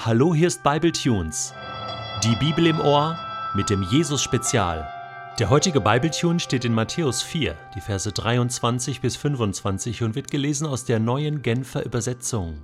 Hallo, 0.00 0.32
hier 0.32 0.46
ist 0.46 0.62
Bible 0.62 0.92
Tunes. 0.92 1.52
Die 2.22 2.36
Bibel 2.36 2.68
im 2.68 2.78
Ohr 2.78 3.18
mit 3.56 3.68
dem 3.68 3.82
Jesus 3.82 4.22
Spezial. 4.22 4.88
Der 5.40 5.50
heutige 5.50 5.80
Bible 5.80 6.12
Tune 6.12 6.38
steht 6.38 6.64
in 6.64 6.72
Matthäus 6.72 7.20
4, 7.20 7.56
die 7.74 7.80
Verse 7.80 8.12
23 8.12 9.00
bis 9.00 9.16
25 9.16 10.04
und 10.04 10.14
wird 10.14 10.30
gelesen 10.30 10.68
aus 10.68 10.84
der 10.84 11.00
neuen 11.00 11.42
Genfer 11.42 11.84
Übersetzung. 11.84 12.62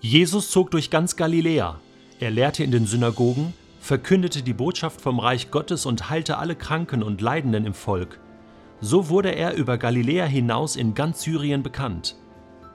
Jesus 0.00 0.50
zog 0.50 0.72
durch 0.72 0.90
ganz 0.90 1.14
Galiläa. 1.14 1.78
Er 2.18 2.30
lehrte 2.32 2.64
in 2.64 2.72
den 2.72 2.88
Synagogen, 2.88 3.54
verkündete 3.78 4.42
die 4.42 4.52
Botschaft 4.52 5.00
vom 5.00 5.20
Reich 5.20 5.52
Gottes 5.52 5.86
und 5.86 6.10
heilte 6.10 6.38
alle 6.38 6.56
Kranken 6.56 7.04
und 7.04 7.20
Leidenden 7.20 7.66
im 7.66 7.74
Volk. 7.74 8.18
So 8.80 9.08
wurde 9.08 9.30
er 9.30 9.54
über 9.54 9.78
Galiläa 9.78 10.26
hinaus 10.26 10.74
in 10.74 10.94
ganz 10.94 11.22
Syrien 11.22 11.62
bekannt. 11.62 12.16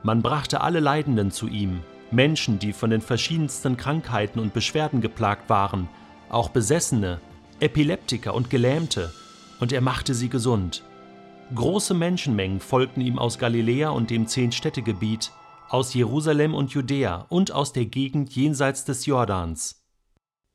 Man 0.03 0.21
brachte 0.21 0.61
alle 0.61 0.79
Leidenden 0.79 1.31
zu 1.31 1.49
ihm, 1.49 1.81
Menschen, 2.13 2.59
die 2.59 2.73
von 2.73 2.89
den 2.89 3.01
verschiedensten 3.01 3.77
Krankheiten 3.77 4.39
und 4.39 4.53
Beschwerden 4.53 5.01
geplagt 5.01 5.49
waren, 5.49 5.89
auch 6.29 6.49
Besessene, 6.49 7.19
Epileptiker 7.59 8.33
und 8.33 8.49
Gelähmte, 8.49 9.11
und 9.59 9.71
er 9.71 9.81
machte 9.81 10.13
sie 10.13 10.29
gesund. 10.29 10.83
Große 11.53 11.93
Menschenmengen 11.93 12.59
folgten 12.59 13.01
ihm 13.01 13.19
aus 13.19 13.37
Galiläa 13.37 13.89
und 13.89 14.09
dem 14.09 14.27
Zehn-Städte-Gebiet, 14.27 15.31
aus 15.69 15.93
Jerusalem 15.93 16.53
und 16.53 16.71
Judäa 16.71 17.25
und 17.29 17.51
aus 17.51 17.73
der 17.73 17.85
Gegend 17.85 18.35
jenseits 18.35 18.85
des 18.85 19.05
Jordans. 19.05 19.83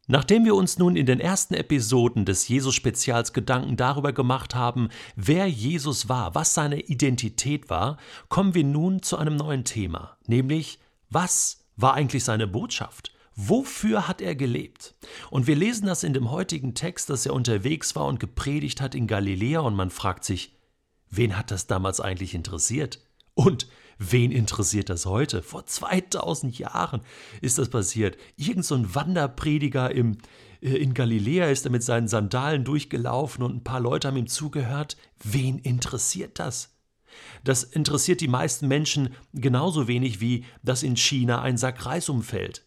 Nachdem 0.07 0.45
wir 0.45 0.55
uns 0.55 0.79
nun 0.79 0.97
in 0.97 1.05
den 1.05 1.21
ersten 1.21 1.55
Episoden 1.55 2.25
des 2.25 2.49
Jesus-Spezials 2.49 3.35
Gedanken 3.35 3.77
darüber 3.77 4.13
gemacht 4.13 4.55
haben, 4.55 4.89
wer 5.17 5.47
Jesus 5.47 6.09
war, 6.09 6.35
was 6.35 6.55
seine 6.55 6.81
Identität 6.81 7.69
war, 7.69 7.99
kommen 8.31 8.55
wir 8.55 8.65
nun 8.65 9.03
zu 9.03 9.19
einem 9.19 9.37
neuen 9.37 9.65
Thema, 9.65 10.17
nämlich 10.27 10.79
was 11.11 11.65
war 11.77 11.95
eigentlich 11.95 12.25
seine 12.25 12.47
Botschaft? 12.47 13.13
Wofür 13.41 14.09
hat 14.09 14.21
er 14.21 14.35
gelebt? 14.35 14.97
Und 15.31 15.47
wir 15.47 15.55
lesen 15.55 15.87
das 15.87 16.03
in 16.03 16.13
dem 16.13 16.31
heutigen 16.31 16.75
Text, 16.75 17.09
dass 17.09 17.25
er 17.25 17.35
unterwegs 17.35 17.95
war 17.95 18.07
und 18.07 18.19
gepredigt 18.19 18.81
hat 18.81 18.97
in 18.97 19.07
Galiläa 19.07 19.61
und 19.61 19.77
man 19.77 19.91
fragt 19.91 20.25
sich, 20.25 20.57
wen 21.09 21.37
hat 21.37 21.53
das 21.53 21.69
damals 21.69 22.01
eigentlich 22.01 22.35
interessiert? 22.35 22.99
Und 23.35 23.69
wen 23.99 24.33
interessiert 24.33 24.89
das 24.89 25.07
heute? 25.07 25.45
Vor 25.45 25.65
2000 25.65 26.59
Jahren 26.59 27.03
ist 27.41 27.59
das 27.59 27.69
passiert. 27.69 28.19
Irgend 28.35 28.65
so 28.65 28.75
ein 28.75 28.97
Wanderprediger 28.97 29.93
im, 29.93 30.19
äh, 30.61 30.71
in 30.71 30.93
Galiläa 30.93 31.47
ist 31.47 31.65
er 31.65 31.71
mit 31.71 31.85
seinen 31.85 32.09
Sandalen 32.09 32.65
durchgelaufen 32.65 33.45
und 33.45 33.55
ein 33.55 33.65
paar 33.65 33.79
Leute 33.79 34.09
haben 34.09 34.17
ihm 34.17 34.27
zugehört. 34.27 34.97
Wen 35.23 35.59
interessiert 35.59 36.41
das? 36.41 36.78
Das 37.45 37.63
interessiert 37.65 38.21
die 38.21 38.29
meisten 38.29 38.69
Menschen 38.69 39.15
genauso 39.33 39.89
wenig 39.89 40.21
wie, 40.21 40.45
dass 40.63 40.83
in 40.83 40.97
China 40.97 41.43
ein 41.43 41.57
Sack 41.57 41.87
Reis 41.87 42.09
umfällt. 42.09 42.65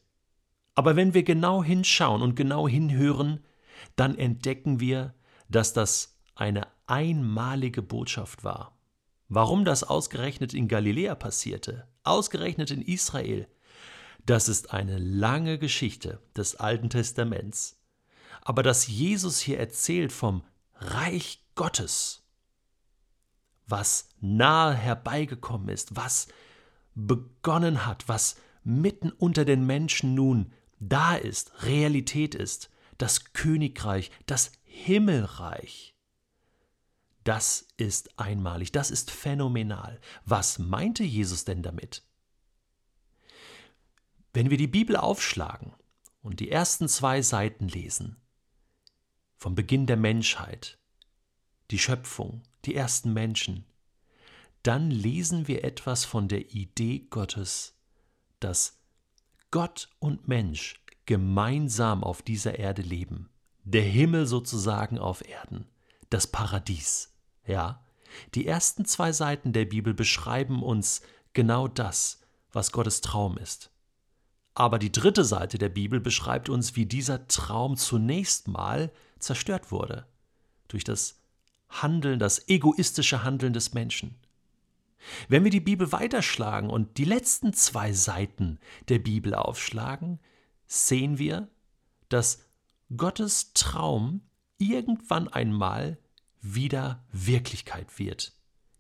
Aber 0.75 0.95
wenn 0.95 1.14
wir 1.14 1.23
genau 1.23 1.64
hinschauen 1.64 2.22
und 2.22 2.36
genau 2.36 2.67
hinhören, 2.67 3.42
dann 3.95 4.17
entdecken 4.17 4.80
wir, 4.80 5.14
dass 5.50 5.73
das 5.73 6.20
eine 6.36 6.67
einmalige 6.88 7.81
Botschaft 7.81 8.44
war. 8.44 8.78
Warum 9.28 9.64
das 9.66 9.83
ausgerechnet 9.83 10.53
in 10.53 10.67
Galiläa 10.67 11.16
passierte, 11.16 11.88
ausgerechnet 12.03 12.72
in 12.72 12.81
Israel, 12.81 13.48
das 14.26 14.50
ist 14.50 14.73
eine 14.73 14.98
lange 14.98 15.58
Geschichte 15.58 16.22
des 16.36 16.55
Alten 16.55 16.89
Testaments. 16.89 17.80
Aber 18.42 18.64
dass 18.64 18.88
Jesus 18.88 19.39
hier 19.39 19.59
erzählt 19.59 20.11
vom 20.11 20.44
Reich 20.76 21.44
Gottes, 21.55 22.20
was 23.72 24.09
nahe 24.19 24.75
herbeigekommen 24.75 25.69
ist, 25.69 25.95
was 25.95 26.27
begonnen 26.94 27.86
hat, 27.86 28.08
was 28.08 28.36
mitten 28.64 29.11
unter 29.11 29.45
den 29.45 29.66
Menschen 29.66 30.14
nun 30.14 30.52
da 30.80 31.16
ist, 31.16 31.64
Realität 31.64 32.36
ist, 32.36 32.69
das 32.97 33.33
Königreich, 33.33 34.11
das 34.25 34.52
Himmelreich 34.64 35.92
das 37.23 37.67
ist 37.77 38.17
einmalig, 38.20 38.71
das 38.71 38.89
ist 38.89 39.11
phänomenal. 39.11 39.99
Was 40.26 40.58
meinte 40.58 41.03
Jesus 41.03 41.45
denn 41.45 41.61
damit? 41.61 42.03
Wenn 44.33 44.49
wir 44.49 44.58
die 44.58 44.67
Bibel 44.67 44.95
aufschlagen 44.95 45.73
und 46.21 46.39
die 46.39 46.49
ersten 46.49 46.88
zwei 46.88 47.21
Seiten 47.21 47.67
lesen, 47.67 48.17
vom 49.38 49.55
Beginn 49.55 49.86
der 49.86 49.98
Menschheit, 49.98 50.80
die 51.71 51.80
Schöpfung, 51.80 52.43
die 52.65 52.76
ersten 52.76 53.14
Menschen, 53.14 53.65
dann 54.64 54.92
lesen 54.92 55.48
wir 55.48 55.64
etwas 55.64 56.05
von 56.05 56.27
der 56.27 56.52
Idee 56.52 57.08
Gottes, 57.09 57.73
dass 58.39 58.80
Gott 59.49 59.89
und 59.99 60.27
Mensch 60.27 60.83
gemeinsam 61.05 62.04
auf 62.04 62.21
dieser 62.21 62.59
Erde 62.59 62.82
leben, 62.82 63.30
der 63.64 63.83
Himmel 63.83 64.27
sozusagen 64.27 64.99
auf 64.99 65.27
Erden, 65.27 65.67
das 66.09 66.27
Paradies. 66.27 67.14
Ja, 67.45 67.83
die 68.36 68.45
ersten 68.45 68.86
zwei 68.86 69.11
Seiten 69.11 69.53
der 69.53 69.65
Bibel 69.65 69.93
beschreiben 69.93 70.61
uns 70.61 71.02
genau 71.33 71.67
das, 71.67 72.21
was 72.52 72.71
Gottes 72.71 73.02
Traum 73.02 73.38
ist. 73.38 73.71
Aber 74.53 74.77
die 74.77 74.92
dritte 74.92 75.23
Seite 75.23 75.58
der 75.58 75.70
Bibel 75.70 76.02
beschreibt 76.02 76.49
uns, 76.49 76.76
wie 76.76 76.86
dieser 76.86 77.27
Traum 77.27 77.77
zunächst 77.77 78.48
mal 78.49 78.92
zerstört 79.20 79.71
wurde 79.71 80.05
durch 80.67 80.83
das 80.83 81.20
Handeln, 81.71 82.20
das 82.20 82.48
egoistische 82.48 83.23
Handeln 83.23 83.54
des 83.54 83.73
Menschen. 83.73 84.15
Wenn 85.27 85.43
wir 85.43 85.52
die 85.52 85.59
Bibel 85.59 85.92
weiterschlagen 85.92 86.70
und 86.70 86.98
die 86.98 87.05
letzten 87.05 87.54
zwei 87.54 87.92
Seiten 87.92 88.59
der 88.89 88.99
Bibel 88.99 89.33
aufschlagen, 89.33 90.20
sehen 90.67 91.17
wir, 91.17 91.49
dass 92.09 92.45
Gottes 92.95 93.54
Traum 93.54 94.21
irgendwann 94.58 95.27
einmal 95.27 95.98
wieder 96.42 97.04
Wirklichkeit 97.11 97.98
wird. 97.99 98.33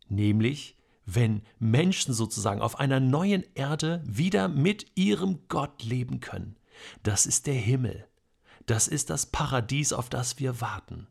Nämlich, 0.09 0.77
wenn 1.05 1.41
Menschen 1.59 2.13
sozusagen 2.13 2.61
auf 2.61 2.79
einer 2.79 2.99
neuen 2.99 3.43
Erde 3.55 4.03
wieder 4.05 4.47
mit 4.47 4.91
ihrem 4.95 5.47
Gott 5.47 5.83
leben 5.83 6.19
können. 6.19 6.57
Das 7.03 7.25
ist 7.25 7.47
der 7.47 7.55
Himmel. 7.55 8.07
Das 8.65 8.87
ist 8.87 9.09
das 9.09 9.25
Paradies, 9.25 9.93
auf 9.93 10.09
das 10.09 10.39
wir 10.39 10.61
warten. 10.61 11.07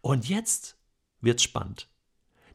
Und 0.00 0.28
jetzt 0.28 0.77
wird's 1.20 1.42
spannend. 1.42 1.88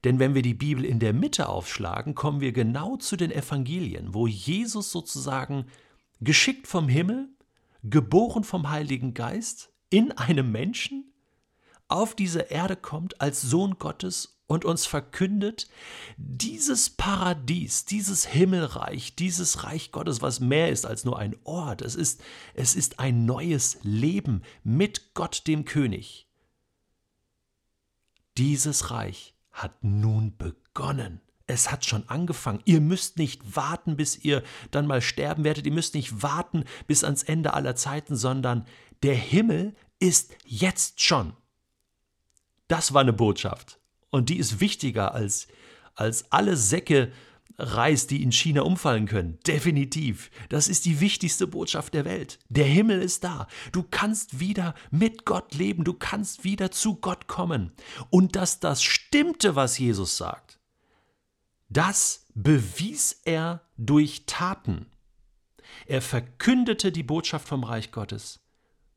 Denn 0.03 0.19
wenn 0.19 0.35
wir 0.35 0.41
die 0.41 0.53
Bibel 0.53 0.83
in 0.83 0.99
der 0.99 1.13
Mitte 1.13 1.47
aufschlagen, 1.47 2.13
kommen 2.13 2.41
wir 2.41 2.51
genau 2.51 2.97
zu 2.97 3.15
den 3.15 3.31
Evangelien, 3.31 4.13
wo 4.13 4.27
Jesus 4.27 4.91
sozusagen 4.91 5.65
geschickt 6.19 6.67
vom 6.67 6.89
Himmel, 6.89 7.29
geboren 7.83 8.43
vom 8.43 8.69
Heiligen 8.69 9.13
Geist, 9.13 9.71
in 9.89 10.11
einem 10.11 10.51
Menschen, 10.51 11.13
auf 11.87 12.15
diese 12.15 12.39
Erde 12.39 12.75
kommt 12.75 13.21
als 13.21 13.41
Sohn 13.41 13.77
Gottes 13.77 14.41
und 14.47 14.65
uns 14.65 14.85
verkündet, 14.85 15.67
dieses 16.17 16.89
Paradies, 16.89 17.85
dieses 17.85 18.25
Himmelreich, 18.25 19.15
dieses 19.15 19.63
Reich 19.63 19.91
Gottes, 19.91 20.21
was 20.21 20.39
mehr 20.39 20.69
ist 20.69 20.85
als 20.85 21.05
nur 21.05 21.19
ein 21.19 21.35
Ort, 21.43 21.81
es 21.81 21.95
ist, 21.95 22.21
es 22.53 22.75
ist 22.75 22.99
ein 22.99 23.25
neues 23.25 23.77
Leben 23.83 24.41
mit 24.63 25.13
Gott 25.13 25.43
dem 25.47 25.65
König. 25.65 26.27
Dieses 28.37 28.91
Reich 28.91 29.35
hat 29.51 29.83
nun 29.83 30.35
begonnen. 30.37 31.21
Es 31.45 31.71
hat 31.71 31.85
schon 31.85 32.07
angefangen. 32.09 32.61
Ihr 32.65 32.81
müsst 32.81 33.17
nicht 33.17 33.55
warten, 33.55 33.97
bis 33.97 34.17
ihr 34.17 34.43
dann 34.71 34.87
mal 34.87 35.01
sterben 35.01 35.43
werdet. 35.43 35.65
Ihr 35.65 35.73
müsst 35.73 35.93
nicht 35.93 36.23
warten 36.23 36.63
bis 36.87 37.03
ans 37.03 37.23
Ende 37.23 37.53
aller 37.53 37.75
Zeiten, 37.75 38.15
sondern 38.15 38.65
der 39.03 39.15
Himmel 39.15 39.75
ist 39.99 40.35
jetzt 40.45 41.01
schon. 41.01 41.33
Das 42.67 42.93
war 42.93 43.01
eine 43.01 43.13
Botschaft. 43.13 43.79
Und 44.09 44.29
die 44.29 44.37
ist 44.37 44.59
wichtiger 44.59 45.13
als, 45.13 45.47
als 45.95 46.31
alle 46.31 46.55
Säcke 46.55 47.11
Reis, 47.57 48.07
die 48.07 48.23
in 48.23 48.31
China 48.31 48.61
umfallen 48.61 49.05
können. 49.05 49.39
Definitiv. 49.45 50.31
Das 50.49 50.67
ist 50.67 50.85
die 50.85 50.99
wichtigste 50.99 51.47
Botschaft 51.47 51.93
der 51.93 52.05
Welt. 52.05 52.39
Der 52.49 52.65
Himmel 52.65 53.01
ist 53.01 53.23
da. 53.23 53.47
Du 53.71 53.83
kannst 53.83 54.39
wieder 54.39 54.73
mit 54.91 55.25
Gott 55.25 55.53
leben. 55.53 55.83
Du 55.83 55.93
kannst 55.93 56.43
wieder 56.43 56.71
zu 56.71 56.95
Gott 56.95 57.27
kommen. 57.27 57.71
Und 58.09 58.35
dass 58.35 58.59
das 58.59 58.83
stimmte, 58.83 59.55
was 59.55 59.77
Jesus 59.77 60.17
sagt, 60.17 60.59
das 61.69 62.25
bewies 62.33 63.21
er 63.25 63.61
durch 63.77 64.25
Taten. 64.25 64.87
Er 65.85 66.01
verkündete 66.01 66.91
die 66.91 67.03
Botschaft 67.03 67.47
vom 67.47 67.63
Reich 67.63 67.91
Gottes. 67.91 68.39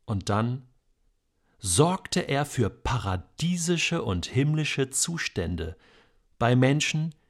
Und 0.05 0.29
dann 0.29 0.67
sorgte 1.59 2.21
er 2.21 2.45
für 2.45 2.71
paradiesische 2.71 4.03
und 4.03 4.27
himmlische 4.27 4.91
Zustände 4.91 5.77
bei 6.39 6.55
Menschen, 6.55 7.11
die 7.11 7.26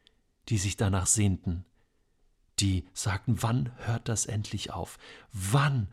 sich 0.59 0.77
danach 0.77 1.07
sehnten, 1.07 1.65
die 2.61 2.87
sagten, 2.95 3.43
wann 3.43 3.73
hört 3.79 4.09
das 4.09 4.27
endlich 4.27 4.73
auf? 4.73 4.99
Wann 5.33 5.89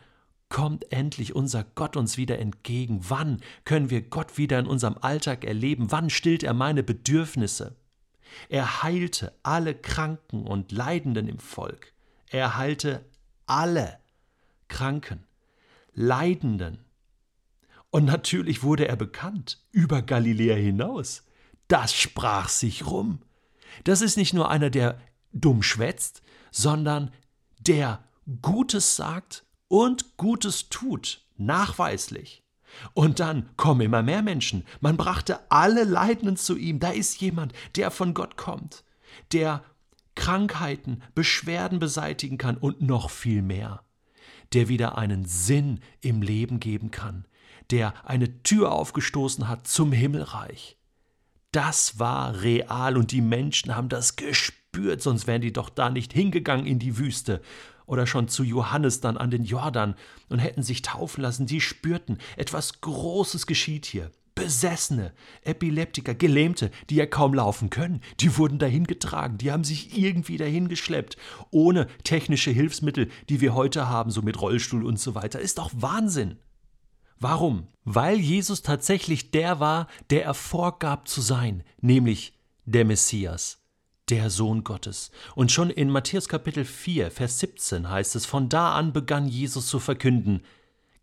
kommt 0.49 0.91
endlich 0.91 1.35
unser 1.35 1.63
Gott 1.63 1.97
uns 1.97 2.17
wieder 2.17 2.37
entgegen? 2.39 2.99
Wann 3.09 3.41
können 3.65 3.89
wir 3.89 4.01
Gott 4.01 4.37
wieder 4.37 4.59
in 4.59 4.67
unserem 4.67 4.97
Alltag 5.01 5.43
erleben? 5.43 5.91
Wann 5.91 6.09
stillt 6.09 6.43
er 6.43 6.53
meine 6.53 6.83
Bedürfnisse? 6.83 7.75
Er 8.49 8.83
heilte 8.83 9.33
alle 9.43 9.75
Kranken 9.75 10.45
und 10.45 10.71
Leidenden 10.71 11.27
im 11.27 11.39
Volk. 11.39 11.93
Er 12.29 12.55
heilte 12.55 13.03
alle 13.45 13.99
Kranken, 14.67 15.23
Leidenden. 15.93 16.79
Und 17.89 18.05
natürlich 18.05 18.63
wurde 18.63 18.87
er 18.87 18.95
bekannt 18.95 19.63
über 19.71 20.01
Galiläa 20.01 20.55
hinaus. 20.55 21.23
Das 21.67 21.93
sprach 21.93 22.49
sich 22.49 22.85
rum. 22.85 23.19
Das 23.83 24.01
ist 24.01 24.17
nicht 24.17 24.33
nur 24.33 24.49
einer, 24.49 24.69
der 24.69 24.99
dumm 25.31 25.63
schwätzt, 25.63 26.21
sondern 26.51 27.11
der 27.59 28.03
Gutes 28.41 28.95
sagt 28.95 29.45
und 29.67 30.17
Gutes 30.17 30.69
tut, 30.69 31.25
nachweislich. 31.37 32.43
Und 32.93 33.19
dann 33.19 33.49
kommen 33.55 33.81
immer 33.81 34.01
mehr 34.01 34.23
Menschen. 34.23 34.65
Man 34.79 34.97
brachte 34.97 35.39
alle 35.51 35.83
Leidenden 35.83 36.37
zu 36.37 36.57
ihm. 36.57 36.79
Da 36.79 36.89
ist 36.89 37.21
jemand, 37.21 37.53
der 37.75 37.91
von 37.91 38.13
Gott 38.13 38.35
kommt, 38.35 38.83
der 39.31 39.63
Krankheiten, 40.15 41.03
Beschwerden 41.13 41.79
beseitigen 41.79 42.37
kann 42.37 42.57
und 42.57 42.81
noch 42.81 43.09
viel 43.09 43.41
mehr 43.41 43.83
der 44.53 44.69
wieder 44.69 44.97
einen 44.97 45.25
Sinn 45.25 45.79
im 46.01 46.21
Leben 46.21 46.59
geben 46.59 46.91
kann, 46.91 47.25
der 47.71 47.93
eine 48.07 48.43
Tür 48.43 48.71
aufgestoßen 48.71 49.47
hat 49.47 49.67
zum 49.67 49.91
Himmelreich. 49.91 50.77
Das 51.53 51.99
war 51.99 52.41
real 52.41 52.97
und 52.97 53.11
die 53.11 53.21
Menschen 53.21 53.75
haben 53.75 53.87
das 53.87 54.15
gespürt, 54.15 55.03
sonst 55.03 55.27
wären 55.27 55.41
die 55.41 55.53
doch 55.53 55.69
da 55.69 55.91
nicht 55.91 56.11
hingegangen 56.11 56.65
in 56.65 56.79
die 56.79 56.97
Wüste 56.97 57.41
oder 57.85 58.07
schon 58.07 58.27
zu 58.27 58.43
Johannes 58.43 59.01
dann 59.01 59.17
an 59.17 59.29
den 59.29 59.43
Jordan 59.43 59.93
und 60.29 60.39
hätten 60.39 60.63
sich 60.63 60.81
taufen 60.81 61.21
lassen. 61.21 61.45
Die 61.45 61.61
spürten, 61.61 62.17
etwas 62.37 62.81
Großes 62.81 63.45
geschieht 63.45 63.85
hier. 63.85 64.09
Besessene, 64.33 65.13
Epileptiker, 65.43 66.15
Gelähmte, 66.15 66.71
die 66.89 66.95
ja 66.95 67.05
kaum 67.05 67.35
laufen 67.35 67.69
können, 67.69 68.01
die 68.19 68.35
wurden 68.35 68.57
dahin 68.57 68.87
getragen, 68.87 69.37
die 69.37 69.51
haben 69.51 69.63
sich 69.63 69.95
irgendwie 69.95 70.37
dahin 70.37 70.69
geschleppt, 70.69 71.17
ohne 71.51 71.85
technische 72.03 72.49
Hilfsmittel, 72.49 73.09
die 73.29 73.41
wir 73.41 73.53
heute 73.53 73.89
haben, 73.89 74.09
so 74.09 74.23
mit 74.23 74.41
Rollstuhl 74.41 74.83
und 74.83 74.99
so 74.99 75.13
weiter. 75.13 75.39
Ist 75.39 75.59
doch 75.59 75.69
Wahnsinn. 75.75 76.39
Warum? 77.19 77.67
Weil 77.85 78.17
Jesus 78.17 78.61
tatsächlich 78.61 79.31
der 79.31 79.59
war, 79.59 79.87
der 80.09 80.23
er 80.23 80.33
vorgab 80.33 81.07
zu 81.07 81.21
sein, 81.21 81.63
nämlich 81.81 82.33
der 82.65 82.85
Messias, 82.85 83.59
der 84.09 84.29
Sohn 84.29 84.63
Gottes. 84.63 85.11
Und 85.35 85.51
schon 85.51 85.69
in 85.69 85.89
Matthäus 85.89 86.29
Kapitel 86.29 86.65
4, 86.65 87.11
Vers 87.11 87.39
17 87.39 87.89
heißt 87.89 88.15
es, 88.15 88.25
von 88.25 88.49
da 88.49 88.73
an 88.75 88.93
begann 88.93 89.27
Jesus 89.27 89.67
zu 89.67 89.79
verkünden, 89.79 90.43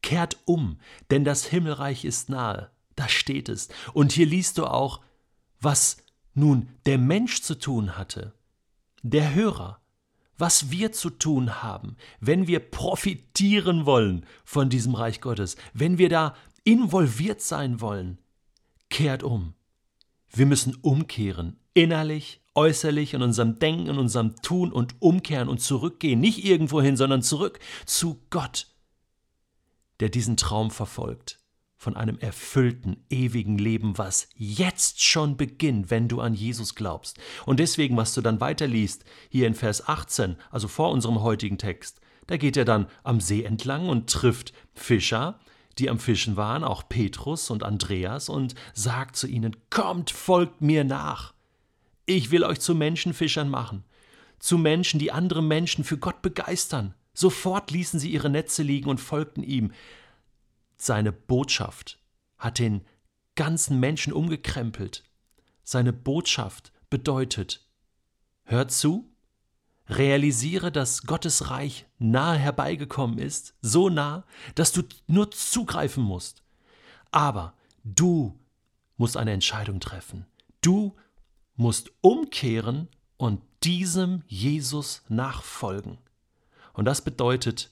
Kehrt 0.03 0.39
um, 0.47 0.79
denn 1.11 1.25
das 1.25 1.45
Himmelreich 1.45 2.05
ist 2.05 2.31
nahe. 2.31 2.71
Da 2.97 3.09
steht 3.09 3.49
es. 3.49 3.69
Und 3.93 4.13
hier 4.13 4.27
liest 4.27 4.59
du 4.59 4.67
auch, 4.67 5.01
was 5.61 5.99
nun 6.35 6.69
der 6.87 6.99
Mensch 6.99 7.43
zu 7.43 7.59
tun 7.59 7.97
hatte, 7.97 8.33
der 9.03 9.35
Hörer, 9.35 9.81
was 10.39 10.71
wir 10.71 10.93
zu 10.93 11.11
tun 11.11 11.63
haben, 11.63 11.97
wenn 12.19 12.47
wir 12.47 12.61
profitieren 12.61 13.85
wollen 13.85 14.25
von 14.45 14.71
diesem 14.71 14.95
Reich 14.95 15.21
Gottes, 15.21 15.57
wenn 15.75 15.99
wir 15.99 16.09
da 16.09 16.35
involviert 16.71 17.41
sein 17.41 17.81
wollen, 17.81 18.19
kehrt 18.89 19.23
um. 19.23 19.55
Wir 20.33 20.47
müssen 20.47 20.77
umkehren, 20.83 21.59
innerlich, 21.75 22.41
äußerlich, 22.55 23.15
in 23.15 23.23
unserem 23.23 23.59
Denken, 23.59 23.89
in 23.89 23.99
unserem 23.99 24.37
Tun 24.37 24.73
und 24.73 24.95
umkehren 25.01 25.49
und 25.49 25.61
zurückgehen, 25.61 26.21
nicht 26.21 26.45
irgendwohin, 26.45 26.97
sondern 26.97 27.23
zurück 27.23 27.59
zu 27.87 28.21
Gott, 28.31 28.69
der 29.99 30.09
diesen 30.09 30.37
Traum 30.37 30.71
verfolgt 30.71 31.41
von 31.77 31.97
einem 31.97 32.19
erfüllten, 32.19 33.07
ewigen 33.09 33.57
Leben, 33.57 33.97
was 33.97 34.29
jetzt 34.35 35.03
schon 35.03 35.39
beginnt, 35.39 35.91
wenn 35.91 36.09
du 36.09 36.21
an 36.21 36.35
Jesus 36.35 36.75
glaubst. 36.75 37.19
Und 37.47 37.59
deswegen, 37.59 37.97
was 37.97 38.13
du 38.13 38.21
dann 38.21 38.39
weiterliest, 38.39 39.03
hier 39.31 39.47
in 39.47 39.55
Vers 39.55 39.89
18, 39.89 40.37
also 40.51 40.69
vor 40.69 40.91
unserem 40.91 41.23
heutigen 41.23 41.57
Text, 41.57 42.03
da 42.27 42.37
geht 42.37 42.59
er 42.59 42.67
dann 42.67 42.87
am 43.03 43.19
See 43.19 43.45
entlang 43.45 43.89
und 43.89 44.11
trifft 44.11 44.53
Fischer, 44.75 45.41
die 45.79 45.89
am 45.89 45.99
Fischen 45.99 46.37
waren, 46.37 46.65
auch 46.65 46.89
Petrus 46.89 47.51
und 47.51 47.63
Andreas, 47.63 48.29
und 48.29 48.55
sagt 48.75 49.17
zu 49.17 49.27
ihnen, 49.27 49.57
Kommt, 49.71 50.11
folgt 50.11 50.61
mir 50.61 50.85
nach. 50.85 51.35
Ich 52.07 52.31
will 52.31 52.45
euch 52.45 52.61
zu 52.61 52.75
Menschenfischern 52.75 53.49
machen, 53.49 53.85
zu 54.39 54.59
Menschen, 54.59 54.99
die 54.99 55.13
andere 55.13 55.43
Menschen 55.43 55.85
für 55.85 55.99
Gott 55.99 56.23
begeistern. 56.23 56.95
Sofort 57.15 57.71
ließen 57.71 58.01
sie 58.01 58.11
ihre 58.11 58.31
Netze 58.31 58.63
liegen 58.63 58.89
und 58.89 59.01
folgten 59.01 59.43
ihm. 59.43 59.73
Seine 60.77 61.13
Botschaft 61.13 61.99
hat 62.39 62.59
den 62.59 62.83
ganzen 63.35 63.81
Menschen 63.81 64.13
umgekrempelt. 64.13 65.05
Seine 65.63 65.93
Botschaft 65.93 66.73
bedeutet, 66.89 67.69
hör 68.45 68.69
zu, 68.69 69.10
realisiere, 69.91 70.71
dass 70.73 71.03
Gottes 71.03 71.51
Reich 71.51 71.87
nahe 71.99 72.39
herbeigekommen 72.39 73.19
ist, 73.19 73.55
so 73.61 73.89
nah, 73.89 74.25
dass 74.55 74.73
du 74.73 74.83
nur 75.07 75.31
zugreifen 75.31 76.03
musst. 76.03 76.43
Aber 77.11 77.55
du 77.85 78.39
musst 78.97 79.17
eine 79.17 79.33
Entscheidung 79.33 79.81
treffen. 79.81 80.27
Du 80.61 80.97
musst 81.57 81.91
umkehren 82.01 82.89
und 83.17 83.43
diesem 83.63 84.23
Jesus 84.27 85.03
nachfolgen. 85.09 85.99
Und 86.73 86.85
das 86.85 87.03
bedeutet, 87.03 87.71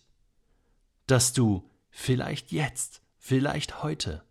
dass 1.07 1.33
du 1.33 1.71
vielleicht 1.91 2.53
jetzt, 2.53 3.01
vielleicht 3.19 3.83
heute 3.83 4.23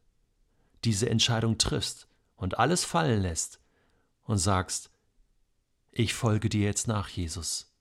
diese 0.83 1.09
Entscheidung 1.09 1.57
triffst 1.57 2.07
und 2.35 2.59
alles 2.59 2.83
fallen 2.83 3.21
lässt 3.21 3.59
und 4.23 4.37
sagst, 4.37 4.91
ich 5.91 6.13
folge 6.13 6.49
dir 6.49 6.63
jetzt 6.63 6.87
nach, 6.87 7.09
Jesus. 7.09 7.73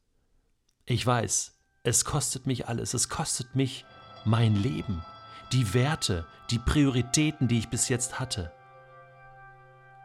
Ich 0.88 1.04
weiß, 1.04 1.52
es 1.82 2.04
kostet 2.04 2.46
mich 2.46 2.68
alles, 2.68 2.94
es 2.94 3.08
kostet 3.08 3.56
mich 3.56 3.84
mein 4.24 4.54
Leben, 4.54 5.02
die 5.50 5.74
Werte, 5.74 6.24
die 6.50 6.60
Prioritäten, 6.60 7.48
die 7.48 7.58
ich 7.58 7.68
bis 7.68 7.88
jetzt 7.88 8.20
hatte. 8.20 8.52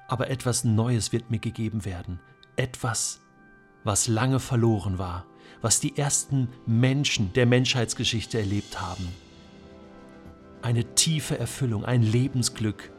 Aber 0.07 0.31
etwas 0.31 0.63
Neues 0.63 1.12
wird 1.12 1.30
mir 1.30 1.38
gegeben 1.38 1.86
werden, 1.86 2.19
etwas, 2.56 3.19
was 3.83 4.07
lange 4.07 4.39
verloren 4.39 4.98
war, 4.98 5.28
was 5.62 5.80
die 5.80 5.95
ersten 5.95 6.50
Menschen 6.66 7.31
der 7.33 7.45
Menschheitsgeschichte 7.45 8.39
erlebt 8.39 8.81
haben. 8.81 9.07
Eine 10.63 10.95
tiefe 10.95 11.38
Erfüllung, 11.38 11.86
ein 11.86 12.01
Lebensglück, 12.01 12.92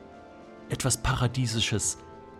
etwas 0.68 1.02
Paradiesisches, 1.02 1.98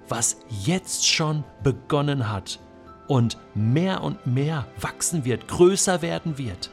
was 0.09 0.37
jetzt 0.49 1.05
schon 1.05 1.43
begonnen 1.65 2.31
hat 2.31 2.61
und 3.09 3.37
mehr 3.55 4.03
und 4.03 4.27
mehr 4.27 4.67
wachsen 4.81 5.25
wird, 5.25 5.49
größer 5.49 6.03
werden 6.03 6.39
wird 6.39 6.71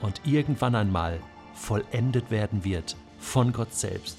und 0.00 0.20
irgendwann 0.24 0.74
einmal 0.74 1.20
vollendet 1.54 2.30
werden 2.30 2.64
wird 2.64 2.96
von 3.18 3.52
Gott 3.52 3.74
selbst. 3.74 4.16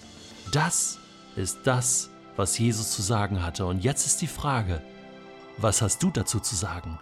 Das 0.51 0.99
ist 1.35 1.59
das, 1.65 2.09
was 2.35 2.57
Jesus 2.57 2.91
zu 2.91 3.01
sagen 3.01 3.43
hatte. 3.43 3.65
Und 3.65 3.83
jetzt 3.83 4.05
ist 4.05 4.21
die 4.21 4.27
Frage, 4.27 4.81
was 5.57 5.81
hast 5.81 6.03
du 6.03 6.11
dazu 6.11 6.39
zu 6.39 6.55
sagen? 6.55 6.99